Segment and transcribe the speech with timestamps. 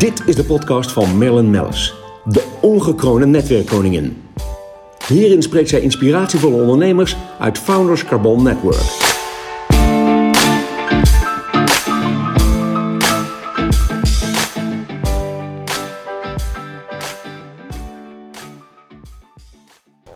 [0.00, 4.22] Dit is de podcast van Marilyn Mellis, de ongekroonde netwerkkoningin.
[5.06, 8.80] Hierin spreekt zij inspiratievolle ondernemers uit Founders Carbon Network.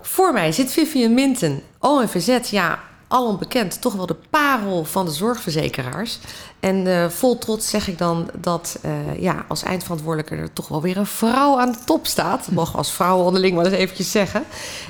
[0.02, 2.78] Voor mij zit Vivian Minton, ONVZ, ja,
[3.08, 6.18] al onbekend, toch wel de parel van de zorgverzekeraars.
[6.60, 10.82] En eh, vol trots zeg ik dan dat eh, ja, als eindverantwoordelijke er toch wel
[10.82, 12.44] weer een vrouw aan de top staat.
[12.44, 14.44] Dat mogen als vrouw onderling wel eens eventjes zeggen.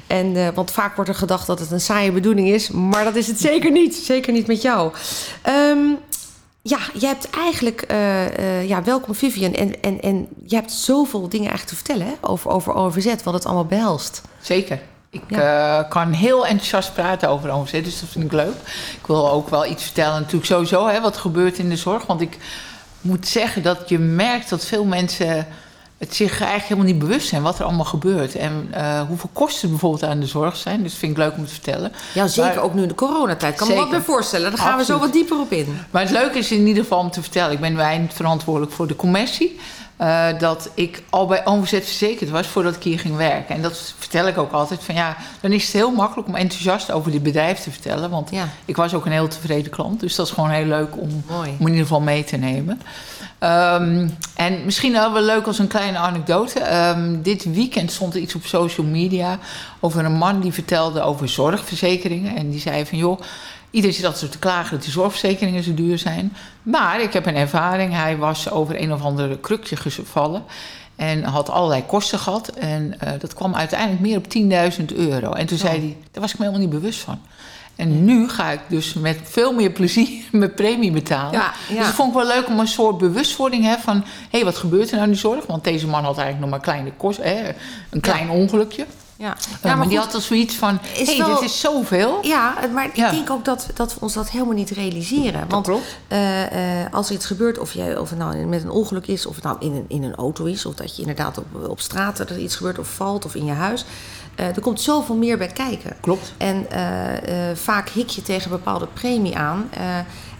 [0.07, 3.17] En, eh, want vaak wordt er gedacht dat het een saaie bedoeling is, maar dat
[3.17, 3.95] is het zeker niet.
[3.95, 4.93] Zeker niet met jou.
[5.43, 5.79] Ehm,
[6.63, 7.87] ja, je hebt eigenlijk,
[8.67, 9.55] ja, welkom Vivian.
[9.55, 13.45] En, en, en je hebt zoveel dingen eigenlijk te vertellen over, over ONVZ, wat het
[13.45, 14.23] allemaal behelst.
[14.41, 14.81] Zeker.
[15.15, 15.79] Ik ja.
[15.79, 18.57] uh, kan heel enthousiast praten over OMZ, dus dat vind ik leuk.
[19.01, 22.07] Ik wil ook wel iets vertellen, natuurlijk sowieso, hè, wat gebeurt in de zorg.
[22.07, 22.39] Want ik
[23.01, 25.47] moet zeggen dat je merkt dat veel mensen
[25.99, 28.35] het zich eigenlijk helemaal niet bewust zijn wat er allemaal gebeurt.
[28.35, 30.83] En uh, hoeveel kosten bijvoorbeeld aan de zorg zijn.
[30.83, 31.93] Dus vind ik leuk om te vertellen.
[32.15, 33.55] Ja, zeker ook nu in de coronatijd.
[33.55, 34.51] Kan me wat meer voorstellen.
[34.51, 34.87] Daar gaan Absoluut.
[34.87, 35.79] we zo wat dieper op in.
[35.91, 37.53] Maar het leuke is in ieder geval om te vertellen.
[37.53, 39.61] Ik ben eindverantwoordelijk voor de commissie.
[40.01, 43.55] Uh, dat ik al bij OMZ verzekerd was voordat ik hier ging werken.
[43.55, 44.85] En dat vertel ik ook altijd.
[44.85, 48.11] Van ja, dan is het heel makkelijk om enthousiast over dit bedrijf te vertellen.
[48.11, 48.49] Want ja.
[48.65, 50.01] ik was ook een heel tevreden klant.
[50.01, 52.81] Dus dat is gewoon heel leuk om, om in ieder geval mee te nemen.
[53.41, 56.89] Um, en misschien wel wel leuk als een kleine anekdote.
[56.89, 59.39] Um, dit weekend stond er iets op social media
[59.81, 62.37] over een man die vertelde over zorgverzekeringen.
[62.37, 63.21] En die zei van joh,
[63.75, 66.37] Iedereen zit altijd te klagen dat die zorgverzekeringen zo duur zijn.
[66.63, 67.93] Maar ik heb een ervaring.
[67.93, 70.45] Hij was over een of andere krukje gevallen.
[70.97, 72.49] En had allerlei kosten gehad.
[72.49, 74.25] En uh, dat kwam uiteindelijk meer op
[74.79, 75.33] 10.000 euro.
[75.33, 75.65] En toen oh.
[75.65, 77.21] zei hij, daar was ik me helemaal niet bewust van.
[77.77, 81.33] En nu ga ik dus met veel meer plezier mijn premie betalen.
[81.33, 81.77] Ja, ja.
[81.77, 83.97] Dus dat vond ik wel leuk om een soort bewustwording hebben van...
[84.05, 85.47] hé, hey, wat gebeurt er nou in die zorg?
[85.47, 87.53] Want deze man had eigenlijk nog maar kleine kosten, hè,
[87.91, 88.33] een klein ja.
[88.33, 88.87] ongelukje.
[89.17, 92.19] Ja, ja maar, maar die had al zoiets van, hé, hey, dit is zoveel.
[92.23, 95.49] Ja, maar ik denk ook dat, dat we ons dat helemaal niet realiseren.
[95.49, 99.07] Want uh, uh, als er iets gebeurt, of, je, of het nou met een ongeluk
[99.07, 99.27] is...
[99.27, 100.67] of het nou in een, in een auto is...
[100.67, 103.53] of dat je inderdaad op, op straat er iets gebeurt of valt of in je
[103.53, 103.85] huis...
[104.41, 105.97] Uh, er komt zoveel meer bij kijken.
[106.01, 106.33] Klopt.
[106.37, 106.67] En
[107.57, 109.71] vaak hik je tegen een bepaalde premie aan...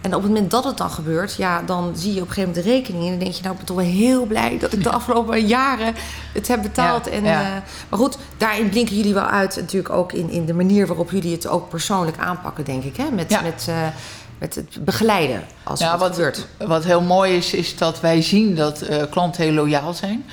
[0.05, 2.49] En op het moment dat het dan gebeurt, ja, dan zie je op een gegeven
[2.49, 3.05] moment de rekening.
[3.05, 5.47] En dan denk je, nou, ik ben toch wel heel blij dat ik de afgelopen
[5.47, 5.95] jaren
[6.33, 7.05] het heb betaald.
[7.05, 7.41] Ja, en, ja.
[7.41, 7.49] Uh,
[7.89, 9.57] maar goed, daarin blinken jullie wel uit.
[9.57, 12.97] Natuurlijk ook in, in de manier waarop jullie het ook persoonlijk aanpakken, denk ik.
[12.97, 13.11] Hè?
[13.11, 13.41] Met, ja.
[13.41, 13.77] met, uh,
[14.39, 16.47] met het begeleiden als ja, het wat, gebeurt.
[16.59, 20.25] Wat heel mooi is, is dat wij zien dat uh, klanten heel loyaal zijn.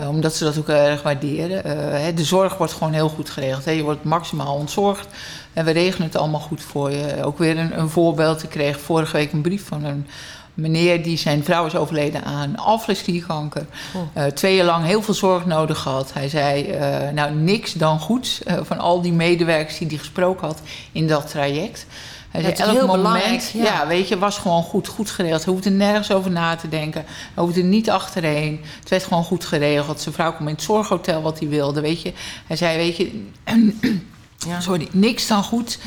[0.00, 1.66] Uh, omdat ze dat ook erg waarderen.
[1.66, 3.64] Uh, de zorg wordt gewoon heel goed geregeld.
[3.64, 3.70] Hè.
[3.70, 5.06] Je wordt maximaal ontzorgd.
[5.52, 7.24] En we regelen het allemaal goed voor je.
[7.24, 8.42] Ook weer een, een voorbeeld.
[8.42, 10.06] Ik kreeg vorige week een brief van een
[10.54, 13.66] meneer die zijn vrouw is overleden aan alvleesklierkanker.
[13.94, 14.02] Oh.
[14.16, 16.12] Uh, twee jaar lang heel veel zorg nodig gehad.
[16.12, 16.76] Hij zei,
[17.12, 20.60] nou niks dan goed van al die medewerkers die hij gesproken had
[20.92, 21.86] in dat traject.
[22.32, 23.62] Hij zei, elk heel moment, ja.
[23.62, 23.86] ja.
[23.86, 25.44] weet je, was gewoon goed, goed geregeld.
[25.44, 27.04] Hij hoefde er nergens over na te denken.
[27.34, 28.60] Hij hoefde niet achterheen.
[28.80, 30.00] Het werd gewoon goed geregeld.
[30.00, 32.12] Zijn vrouw kwam in het zorghotel wat hij wilde, weet je.
[32.46, 33.26] Hij zei, weet je,
[34.48, 34.60] ja.
[34.60, 35.78] sorry, niks dan goed.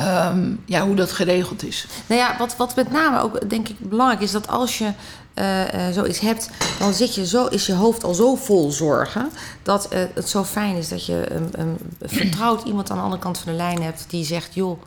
[0.00, 1.86] Um, ja, hoe dat geregeld is.
[2.06, 4.30] Nou ja, wat, wat met name ook denk ik belangrijk is...
[4.30, 4.92] dat als je
[5.34, 9.30] uh, zoiets hebt, dan zit je zo, is je hoofd al zo vol zorgen...
[9.62, 13.22] dat uh, het zo fijn is dat je um, um, vertrouwd iemand aan de andere
[13.22, 14.04] kant van de lijn hebt...
[14.08, 14.82] die zegt, joh...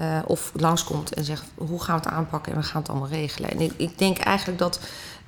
[0.00, 3.08] Uh, of langskomt en zegt hoe gaan we het aanpakken en we gaan het allemaal
[3.08, 3.50] regelen.
[3.50, 4.80] En ik, ik denk eigenlijk dat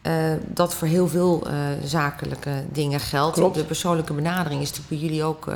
[0.02, 0.12] uh,
[0.46, 1.52] dat voor heel veel uh,
[1.84, 3.36] zakelijke dingen geldt.
[3.36, 3.54] Klopt.
[3.54, 5.48] De persoonlijke benadering is natuurlijk bij jullie ook.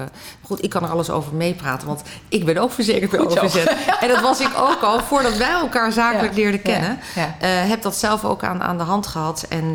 [0.42, 3.64] goed, ik kan er alles over meepraten, want ik ben ook verzekerd bij OVZ.
[4.00, 6.40] en dat was ik ook al voordat wij elkaar zakelijk ja.
[6.40, 6.98] leerden kennen.
[7.14, 7.34] Ja.
[7.40, 7.46] Ja.
[7.46, 9.72] heb dat zelf ook aan, aan de hand gehad en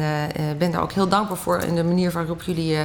[0.57, 2.77] ben daar ook heel dankbaar voor in de manier waarop jullie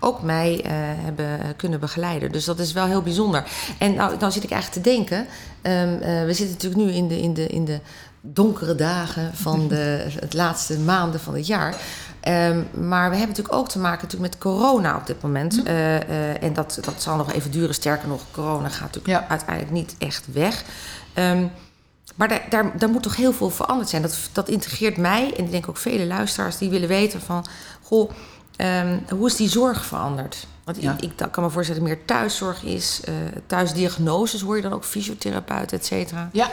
[0.00, 0.64] ook mij
[1.04, 2.32] hebben kunnen begeleiden.
[2.32, 3.44] Dus dat is wel heel bijzonder.
[3.78, 5.26] En nou, nou zit ik eigenlijk te denken.
[5.62, 7.80] Um, uh, we zitten natuurlijk nu in de, in de, in de
[8.20, 11.76] donkere dagen van de het laatste maanden van het jaar.
[12.28, 15.56] Um, maar we hebben natuurlijk ook te maken natuurlijk met corona op dit moment.
[15.56, 15.66] Mm.
[15.66, 17.74] Uh, en dat, dat zal nog even duren.
[17.74, 19.28] Sterker nog, corona gaat natuurlijk ja.
[19.28, 20.64] uiteindelijk niet echt weg.
[21.14, 21.50] Um,
[22.14, 24.02] maar daar, daar, daar, moet toch heel veel veranderd zijn.
[24.02, 27.46] Dat, dat integreert mij en ik denk ook vele luisteraars die willen weten van...
[27.82, 28.10] Goh,
[28.60, 30.46] Um, hoe is die zorg veranderd?
[30.64, 30.96] Want ja.
[31.00, 33.14] ik, ik, kan me voorstellen dat er meer thuiszorg is, uh,
[33.46, 36.28] thuisdiagnoses hoor je dan ook, fysiotherapeut, et cetera.
[36.32, 36.50] Ja,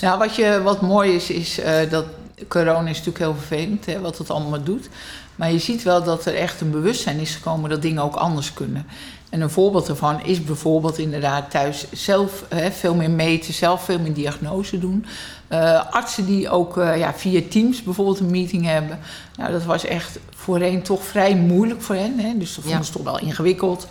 [0.00, 2.04] nou, wat, je, wat mooi is, is uh, dat
[2.48, 4.88] corona is natuurlijk heel vervelend, hè, wat het allemaal doet.
[5.36, 8.54] Maar je ziet wel dat er echt een bewustzijn is gekomen dat dingen ook anders
[8.54, 8.86] kunnen.
[9.34, 13.98] En een voorbeeld daarvan is bijvoorbeeld inderdaad thuis zelf hè, veel meer meten, zelf veel
[13.98, 15.06] meer diagnose doen.
[15.90, 18.98] artsen die ook ja, via Teams bijvoorbeeld een meeting hebben.
[19.36, 22.18] Nou, dat was echt voorheen toch vrij moeilijk voor hen.
[22.18, 22.38] Hè?
[22.38, 23.88] Dus dat vonden ze toch wel ingewikkeld.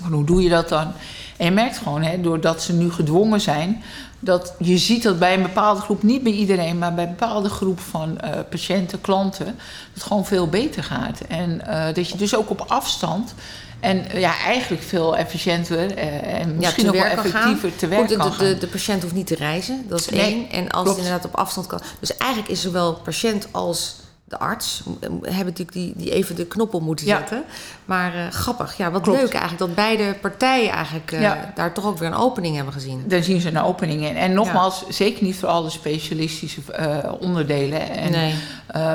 [0.00, 0.92] Maar hoe doe je dat dan?
[1.36, 3.82] En je merkt gewoon, hè, doordat ze nu gedwongen zijn,
[4.18, 7.48] dat je ziet dat bij een bepaalde groep, niet bij iedereen, maar bij een bepaalde
[7.48, 9.58] groep van uh, patiënten, klanten,
[9.92, 11.20] het gewoon veel beter gaat.
[11.20, 13.34] En uh, dat je dus ook op afstand
[13.80, 17.78] en ja, eigenlijk veel efficiënter en misschien ook wel effectiever gaan.
[17.78, 20.20] te werken de, kan de, de, de, patiënt hoeft niet te reizen, dat is nee,
[20.20, 20.50] één.
[20.50, 20.88] En als klopt.
[20.88, 21.80] het inderdaad op afstand kan.
[22.00, 23.94] Dus eigenlijk is zowel patiënt als
[24.32, 24.82] de arts
[25.22, 27.42] hebben natuurlijk die, die even de knop op moeten zetten.
[27.84, 31.98] Maar uh, grappig, ja, wat leuk eigenlijk dat beide partijen eigenlijk uh, daar toch ook
[31.98, 33.04] weer een opening hebben gezien.
[33.06, 34.16] Daar zien ze een opening in.
[34.16, 37.90] En nogmaals, zeker niet voor alle specialistische uh, onderdelen.
[37.90, 38.34] En, nee.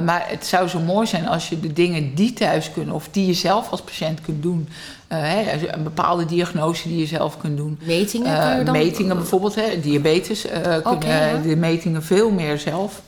[0.01, 3.25] maar het zou zo mooi zijn als je de dingen die thuis kunnen of die
[3.25, 4.69] je zelf als patiënt kunt doen.
[5.07, 7.79] een bepaalde diagnose die je zelf kunt doen.
[7.83, 8.73] Metingen kun je dan?
[8.73, 10.45] Metingen bijvoorbeeld, hè, diabetes.
[10.83, 13.01] kunnen de metingen veel meer zelf.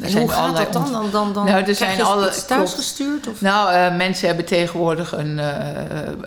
[0.00, 0.92] En hoe gaat dat dan?
[0.92, 3.28] Dan, dan, dan nou, er zijn alle thuis gestuurd?
[3.28, 3.40] Of?
[3.40, 5.52] Nou, uh, mensen hebben tegenwoordig een, uh,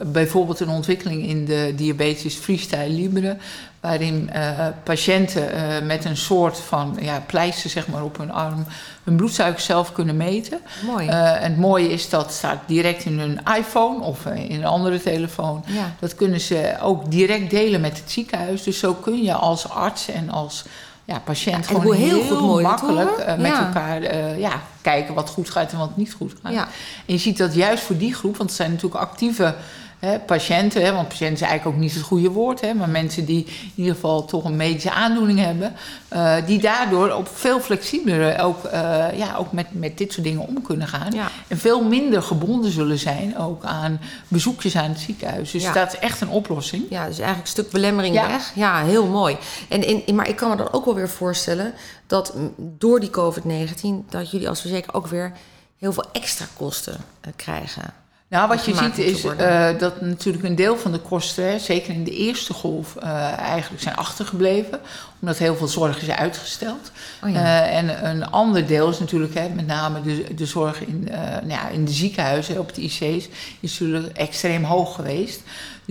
[0.06, 3.38] bijvoorbeeld een ontwikkeling in de diabetes freestyle libre,
[3.80, 5.50] waarin uh, patiënten
[5.86, 8.65] met een soort van ja, pleister zeg maar, op hun arm
[9.03, 10.59] hun bloedsuiker zelf kunnen meten.
[10.86, 11.07] Mooi.
[11.07, 15.63] en het mooie is dat staat direct in hun iPhone of in een andere telefoon.
[15.68, 15.95] Ja.
[16.00, 18.63] Dat kunnen ze ook direct delen met het ziekenhuis.
[18.63, 20.65] Dus zo kun je als arts en als
[21.06, 23.65] ja, patiënt ja, gewoon heel, heel goed makkelijk uh, met ja.
[23.65, 26.53] elkaar uh, ja, kijken wat goed gaat en wat niet goed gaat.
[26.53, 26.68] Ja.
[27.06, 29.56] En je ziet dat juist voor die groep, want het zijn natuurlijk actieve
[30.01, 33.25] hè, patiënten, hè, want patiënt is eigenlijk ook niet het goede woord, hè, maar mensen
[33.25, 35.74] die in ieder geval toch een medische aandoening hebben,
[36.13, 38.71] uh, die daardoor op veel flexibeler ook, uh,
[39.18, 41.12] ja, ook met, met dit soort dingen om kunnen gaan.
[41.12, 41.27] Ja.
[41.48, 45.51] En veel minder gebonden zullen zijn ook aan bezoekjes aan het ziekenhuis.
[45.51, 45.74] Dus Ja.
[45.74, 46.83] dat is echt een oplossing.
[46.89, 48.27] Ja, dus eigenlijk een stuk belemmering Ja.
[48.27, 48.51] weg.
[48.56, 49.38] Ja, heel mooi.
[49.69, 51.74] En in, maar ik kan me dan ook wel weer voorstellen
[52.07, 54.09] dat door die COVID-19...
[54.09, 55.31] dat jullie als verzekeraar ook weer
[55.77, 57.94] heel veel extra kosten eh, krijgen.
[58.31, 62.04] Nou, wat je ziet is eh, dat natuurlijk een deel van de kosten, zeker in
[62.04, 64.80] de eerste golf, eh, eigenlijk zijn achtergebleven.
[65.19, 66.92] Omdat heel veel zorg is uitgesteld.
[67.24, 67.63] Oh ja.
[67.63, 71.48] Eh, en een ander deel is natuurlijk hè, met name de, de zorg in, nou
[71.48, 73.30] ja, in de ziekenhuizen, op de IC's,
[73.60, 75.42] is natuurlijk extreem hoog geweest.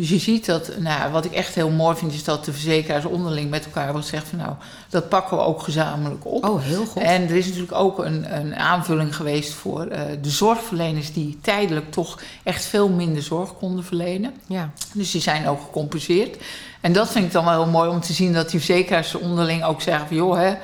[0.00, 3.05] Dus je ziet dat, nou, wat ik echt heel mooi vind, is dat de verzekeraars
[3.05, 4.55] onderling met elkaar hebben gezegd van nou,
[4.88, 6.44] dat pakken we ook gezamenlijk op.
[6.44, 7.02] Oh, heel goed.
[7.02, 11.91] En er is natuurlijk ook een, een aanvulling geweest voor eh, de zorgverleners die tijdelijk
[11.91, 14.32] toch echt veel minder zorg konden verlenen.
[14.47, 14.70] Ja.
[14.93, 16.37] Dus die zijn ook gecompenseerd.
[16.81, 19.64] En dat vind ik dan wel heel mooi om te zien dat die verzekeraars onderling
[19.64, 20.55] ook zeggen van joh, hè,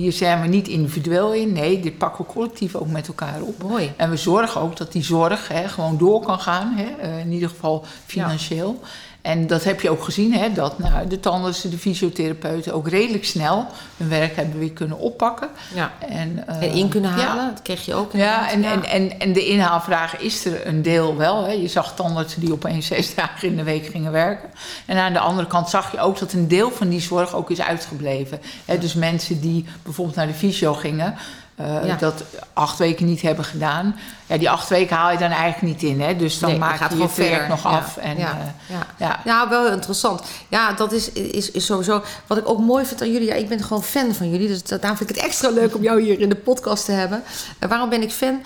[0.00, 1.52] hier zijn we niet individueel in.
[1.52, 3.62] Nee, dit pakken we collectief ook met elkaar op.
[3.62, 3.92] Mooi.
[3.96, 7.32] En we zorgen ook dat die zorg hè, gewoon door kan gaan, hè, eh, in
[7.32, 8.80] ieder geval financieel.
[9.22, 13.24] En dat heb je ook gezien, hè, dat nou, de tandartsen, de fysiotherapeuten ook redelijk
[13.24, 15.48] snel hun werk hebben weer kunnen oppakken.
[15.74, 15.92] Ja.
[16.08, 17.16] En, eh, En in kunnen ja.
[17.16, 18.12] halen, dat kreeg je ook.
[18.12, 21.44] Ja, en, En, en, en de inhaalvraag is er een deel wel.
[21.44, 21.52] Hè.
[21.52, 24.48] Je zag tandartsen die opeens zes dagen in de week gingen werken.
[24.86, 27.50] En aan de andere kant zag je ook dat een deel van die zorg ook
[27.50, 28.40] is uitgebleven.
[28.64, 31.14] Hè, dus mensen die bijvoorbeeld naar de fysio gingen...
[31.86, 31.96] Ja.
[31.96, 33.96] dat acht weken niet hebben gedaan.
[34.26, 36.00] Ja, die acht weken haal je dan eigenlijk niet in.
[36.00, 36.16] Hè?
[36.16, 37.48] Dus dan Nee, dat maak je werk verder.
[37.48, 37.68] nog Ja.
[37.68, 37.96] af.
[37.96, 38.28] En, Ja.
[38.30, 38.86] eh, Ja.
[39.06, 39.20] ja.
[39.24, 40.22] Ja, wel interessant.
[40.48, 42.02] Ja, dat is, is, is sowieso.
[42.26, 43.28] Wat ik ook mooi vind aan jullie.
[43.28, 44.48] Ja, ik ben gewoon fan van jullie.
[44.48, 47.22] Dus daarom vind ik het extra leuk om jou hier in de podcast te hebben.
[47.58, 48.42] Eh, waarom ben ik fan?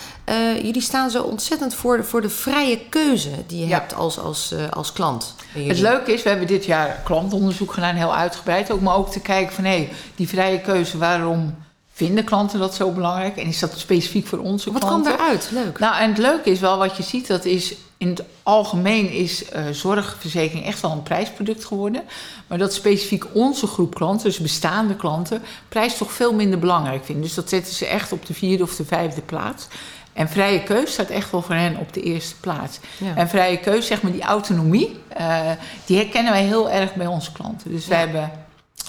[0.63, 4.55] Jullie staan zo ontzettend voor de, voor de vrije keuze die je hebt als, als,
[4.71, 5.35] als klant.
[5.53, 8.71] Het leuke is, we hebben dit jaar klantonderzoek gedaan, heel uitgebreid.
[8.71, 11.55] Ook, maar ook te kijken van, hé, die vrije keuze, waarom
[11.95, 13.37] vinden klanten dat zo belangrijk?
[13.37, 15.19] En is dat specifiek voor onze Wat kwam klanten?
[15.19, 15.49] daaruit?
[15.53, 15.79] Leuk.
[15.79, 19.49] Nou, en het leuke is wel, wat je ziet, dat is in het algemeen is
[19.49, 22.03] eh, zorgverzekering echt wel een prijsproduct geworden.
[22.47, 27.25] Maar dat specifiek onze groep klanten, dus bestaande klanten, prijs toch veel minder belangrijk vinden.
[27.25, 29.67] Dus dat zetten ze echt op de vierde of de vijfde plaats.
[30.13, 32.79] En vrije keus staat echt wel voor hen op de eerste plaats.
[32.99, 33.17] Ja.
[33.17, 35.51] En vrije keus, zeg maar die autonomie, eh,
[35.87, 37.71] die herkennen wij heel erg bij onze klanten.
[37.71, 38.05] Dus wij Ja.
[38.05, 38.31] hebben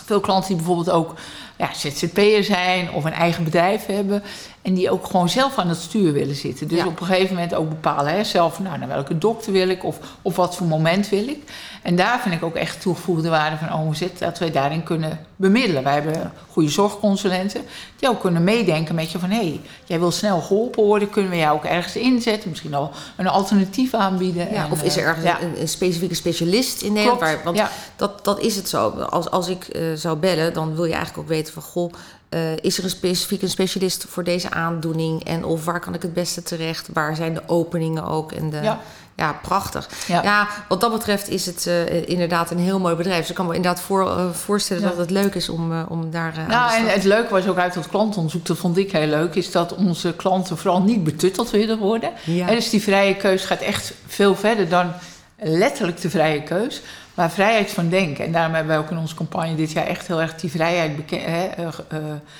[0.05, 1.13] veel klanten die bijvoorbeeld ook
[1.57, 4.23] ja, ZZP'er zijn of een eigen bedrijf hebben.
[4.61, 6.67] En die ook gewoon zelf aan het stuur willen zitten.
[6.67, 6.85] Dus Ja.
[6.85, 9.97] op een gegeven moment ook bepalen hè, zelf nou, naar welke dokter wil ik of,
[10.21, 11.43] of wat voor moment wil ik.
[11.81, 15.83] En daar vind ik ook echt toegevoegde waarde van OMZ dat wij daarin kunnen bemiddelen.
[15.83, 17.61] Wij hebben goede zorgconsulenten
[17.95, 21.31] die ook kunnen meedenken met je van hé, hey, jij wil snel geholpen worden, kunnen
[21.31, 24.51] we jou ook ergens inzetten, misschien al een alternatief aanbieden.
[24.51, 25.41] Ja, En, of is er eh, ergens ja.
[25.41, 27.19] een, een specifieke specialist in Nederland?
[27.19, 27.61] Waar, want
[27.95, 28.89] dat, dat is het zo.
[28.89, 31.61] Als, als ik eh, zou bellen, dan wil je eigenlijk ook weten van...
[31.61, 31.93] goh,
[32.29, 35.23] eh, is er een specifiek een specialist voor deze aandoening?
[35.23, 36.89] En of waar kan ik het beste terecht?
[36.93, 38.31] Waar zijn de openingen ook?
[38.31, 38.79] En de, ja.
[39.15, 39.89] ja, prachtig.
[40.07, 40.47] Ja.
[40.67, 43.19] wat dat betreft is het uh, inderdaad een heel mooi bedrijf.
[43.19, 46.33] Dus ik kan me inderdaad voor, uh, voorstellen dat het leuk is om, om daar
[46.47, 49.35] Nou, en het leuke was ook uit dat klantonderzoek, dat vond ik heel leuk...
[49.35, 52.11] is dat onze klanten vooral niet betutteld willen worden.
[52.23, 52.47] Ja.
[52.47, 54.93] En dus die vrije keus gaat echt veel verder dan
[55.37, 56.81] letterlijk de vrije keus...
[57.15, 58.25] Maar vrijheid van denken.
[58.25, 60.91] En daarom hebben wij ook in onze campagne dit jaar echt heel erg die vrijheid
[61.09, 61.49] hè,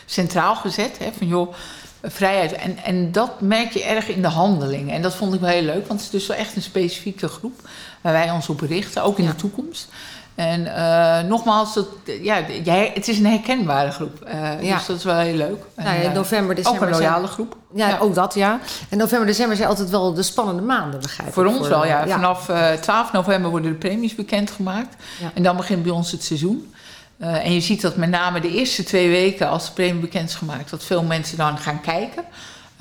[0.06, 0.98] centraal gezet.
[0.98, 1.54] Hè, van joh,
[2.02, 2.52] vrijheid.
[2.52, 4.96] En, en dat merk je erg in de handelingen.
[4.96, 7.28] En dat vond ik wel heel leuk, want het is dus wel echt een specifieke
[7.28, 7.60] groep
[8.02, 9.90] waar wij ons op richten, ook in de toekomst.
[10.36, 11.88] En uh, nogmaals, dat,
[12.22, 14.28] ja, jij, het is een herkenbare groep.
[14.28, 14.76] Uh, ja.
[14.76, 15.64] Dus dat is wel heel leuk.
[15.76, 16.82] Nou, ja, november, december.
[16.82, 17.56] Ook een loyale groep.
[17.74, 18.60] Ja, ja, ook dat, ja.
[18.90, 21.34] En november, december zijn altijd wel de spannende maanden, begrijp ik.
[21.34, 22.08] Voor ons wel, ja.
[22.08, 24.96] Vanaf uh, 12 november worden de premies bekendgemaakt.
[25.34, 26.74] En dan begint bij ons het seizoen.
[27.18, 30.36] En je ziet dat met name de eerste twee weken, als de premie bekend is
[30.36, 32.24] gemaakt, dat veel mensen dan gaan kijken.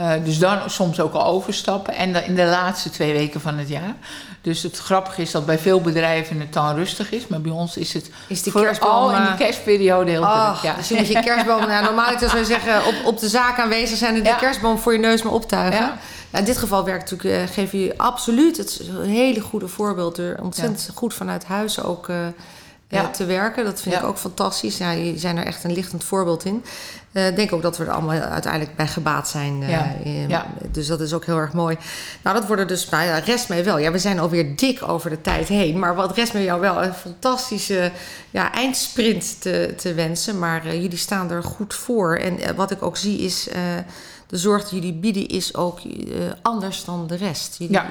[0.00, 1.94] Uh, dus dan soms ook al overstappen.
[1.94, 3.94] En in de laatste twee weken van het jaar.
[4.40, 7.26] Dus het grappige is dat bij veel bedrijven het dan rustig is.
[7.26, 10.58] Maar bij ons is het is die kerstboom, in die kerstperiode heel oh.
[10.62, 10.74] Ja.
[10.74, 11.66] Dus je moet je kerstboom...
[11.66, 14.14] nou, normaal zou je zeggen, op, op de zaak aanwezig zijn...
[14.14, 15.80] en de kerstboom voor je neus maar optuigen.
[15.80, 15.98] Ja.
[16.30, 20.18] Nou, in dit geval werkt natuurlijk, uh, geef je absoluut het hele goede voorbeeld.
[20.18, 22.08] Er ontzettend goed vanuit huis ook...
[22.08, 22.16] Uh,
[22.94, 23.10] ja.
[23.10, 23.64] te werken.
[23.64, 24.78] Dat vind ik ook fantastisch.
[24.78, 26.64] Ja, je zijn er echt een lichtend voorbeeld in.
[27.12, 29.62] Eh, ik denk ook dat we er allemaal uiteindelijk bij gebaat zijn.
[29.62, 30.46] Uh, ja.
[30.70, 31.76] Dus dat is ook heel erg mooi.
[32.22, 33.78] Nou, dat worden dus, nou ja, rest mij wel.
[33.78, 35.78] Ja, we zijn alweer dik over de tijd heen.
[35.78, 37.90] Maar wat rest mij jou wel een fantastische
[38.30, 40.38] ja, eindsprint te, te wensen.
[40.38, 42.16] Maar uh, jullie staan er goed voor.
[42.16, 43.48] En wat ik ook zie is,
[44.34, 45.80] de zorg die jullie bieden is ook
[46.42, 47.58] anders dan de rest.
[47.58, 47.86] Jullie, ja.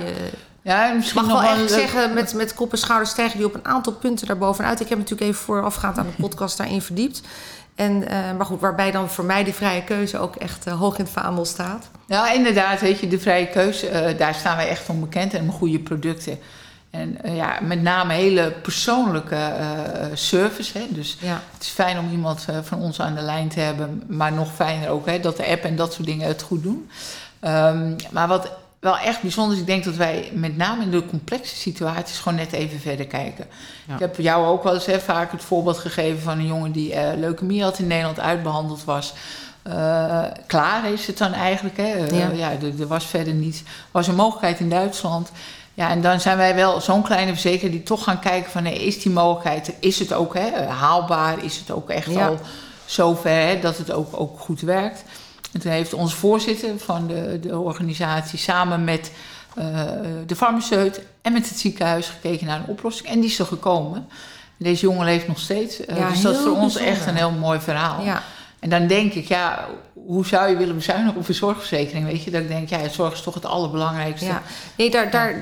[0.61, 3.65] Ja, misschien mag wel echt zeggen, met, met kop en schouders stijgen die op een
[3.65, 4.79] aantal punten daarbovenuit.
[4.79, 7.21] Ik heb natuurlijk even voorafgaand aan de podcast daarin verdiept.
[7.75, 10.97] En, uh, maar goed, waarbij dan voor mij de vrije keuze ook echt uh, hoog
[10.97, 11.89] in het vaandel staat.
[12.07, 15.79] Ja, inderdaad, weet je, de vrije keuze, uh, daar staan wij echt onbekend en goede
[15.79, 16.39] producten.
[16.93, 19.53] En ja, met name hele persoonlijke
[20.13, 20.77] service.
[20.77, 20.85] Hè.
[20.89, 21.41] Dus ja.
[21.53, 24.89] het is fijn om iemand van ons aan de lijn te hebben, maar nog fijner
[24.89, 26.89] ook hè, dat de app en dat soort dingen het goed doen.
[27.41, 28.51] Um, maar wat
[28.83, 29.57] wel echt bijzonder.
[29.57, 33.45] Ik denk dat wij met name in de complexe situaties gewoon net even verder kijken.
[33.93, 36.93] Ik heb jou ook wel eens hè, vaak het voorbeeld gegeven van een jongen die
[36.93, 39.13] uh, leukemie had in Nederland uitbehandeld was.
[39.67, 41.77] Uh, klaar is het dan eigenlijk.
[41.77, 41.97] Hè?
[41.97, 43.63] Uh, ja, ja er, was verder niet.
[43.91, 45.31] was een mogelijkheid in Duitsland.
[45.73, 48.63] Ja, en dan zijn wij wel zo'n kleine verzekeraar die toch gaan kijken van...
[48.63, 51.43] Nee, is die mogelijkheid, is het ook hè, haalbaar?
[51.43, 52.39] Is het ook echt al
[52.85, 55.03] zover hè, dat het ook, ook goed werkt?
[55.51, 59.11] En toen heeft onze voorzitter van de, de organisatie samen met
[59.57, 59.81] uh,
[60.25, 63.07] de farmaceut en met het ziekenhuis gekeken naar een oplossing.
[63.07, 64.07] En die is er gekomen.
[64.57, 65.79] Deze jongen leeft nog steeds.
[65.79, 68.03] Uh, ja, dus dat is voor ons echt een heel mooi verhaal.
[68.03, 68.23] Ja.
[68.63, 72.05] En dan denk ik, ja, hoe zou je willen bezuinigen op een zorgverzekering?
[72.05, 74.25] Weet je, dat ik denk, ja, zorg is toch het allerbelangrijkste.
[74.25, 74.41] Ja.
[74.77, 75.39] Nee, daar, daar,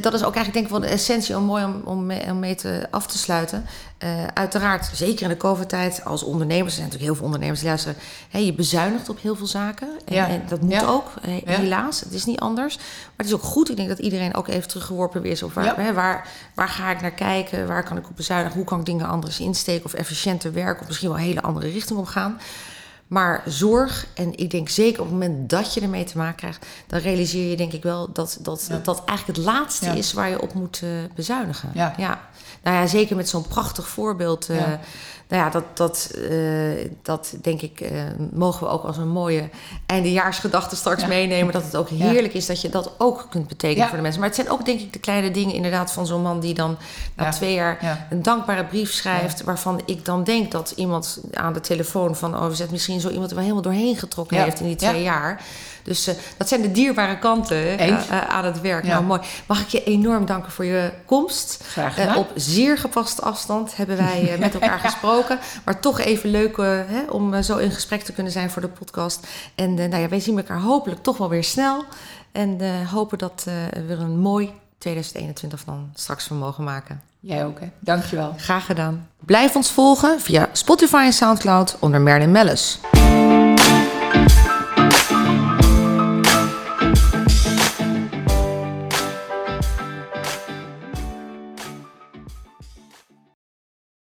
[0.00, 2.38] dat is ook eigenlijk denk ik wel de essentie om mooi om, om, mee, om
[2.38, 3.66] mee te, af te sluiten.
[4.04, 7.68] Uh, uiteraard, zeker in de COVID-tijd, als ondernemers, er zijn natuurlijk heel veel ondernemers die
[7.68, 7.96] luisteren,
[8.28, 9.88] hè, je bezuinigt op heel veel zaken.
[10.04, 10.28] En, ja.
[10.28, 10.86] en dat moet ja.
[10.86, 11.06] ook,
[11.44, 12.00] helaas.
[12.00, 12.76] Het is niet anders.
[12.76, 12.86] Maar
[13.16, 15.92] het is ook goed, ik denk dat iedereen ook even teruggeworpen is op waar, hè,
[15.92, 19.06] waar, waar ga ik naar kijken, waar kan ik op bezuinigen, hoe kan ik dingen
[19.06, 22.40] anders insteken of efficiënter werken of misschien wel een hele andere richting op gaan.
[23.10, 26.66] Maar zorg, en ik denk zeker op het moment dat je ermee te maken krijgt,
[26.86, 30.42] dan realiseer je denk ik wel dat dat, dat eigenlijk het laatste is waar je
[30.42, 31.70] op moet uh, bezuinigen.
[31.74, 31.94] Ja.
[31.96, 32.28] ja.
[32.62, 34.50] Nou ja, zeker met zo'n prachtig voorbeeld.
[34.50, 34.56] Uh,
[35.28, 37.88] nou ja, dat, dat, uh, dat denk ik, uh,
[38.32, 39.48] mogen we ook als een mooie
[39.86, 41.52] eindejaarsgedachte straks meenemen.
[41.52, 44.20] Dat het ook heerlijk is dat je dat ook kunt betekenen voor de mensen.
[44.20, 46.76] Maar het zijn ook, denk ik, de kleine dingen inderdaad van zo'n man die dan
[47.16, 49.42] na twee jaar een dankbare brief schrijft.
[49.42, 53.36] Waarvan ik dan denk dat iemand aan de telefoon van OVZ misschien zo iemand er
[53.36, 55.42] wel helemaal doorheen getrokken heeft in die twee jaar.
[55.82, 58.84] Dus uh, dat zijn de dierbare kanten uh, aan het werk.
[58.84, 58.90] Ja.
[58.90, 59.20] Nou, mooi.
[59.46, 61.62] Mag ik je enorm danken voor je komst.
[61.66, 62.16] Graag gedaan.
[62.16, 65.38] op zeer gepaste afstand hebben wij met elkaar gesproken.
[65.64, 69.26] Maar toch even leuk hè, om zo in gesprek te kunnen zijn voor de podcast.
[69.54, 71.84] En nou ja, wij zien elkaar hopelijk toch wel weer snel.
[72.32, 77.00] En hopen dat we er een mooi 2021 dan straks van mogen maken.
[77.20, 77.66] Jij ook, hè?
[77.78, 78.34] Dankjewel.
[78.36, 79.08] Graag gedaan.
[79.18, 82.78] Blijf ons volgen via Spotify en Soundcloud onder Merlin Mellis.